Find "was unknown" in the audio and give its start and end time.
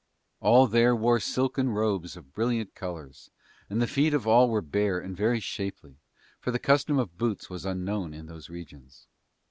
7.51-8.11